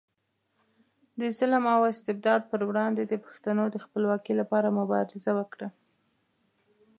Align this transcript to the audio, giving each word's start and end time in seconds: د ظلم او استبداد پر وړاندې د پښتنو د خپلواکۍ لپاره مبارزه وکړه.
د 1.19 1.21
ظلم 1.37 1.63
او 1.75 1.81
استبداد 1.93 2.41
پر 2.51 2.61
وړاندې 2.69 3.03
د 3.05 3.13
پښتنو 3.25 3.63
د 3.71 3.75
خپلواکۍ 3.85 4.33
لپاره 4.41 4.75
مبارزه 4.79 5.31
وکړه. 5.39 5.67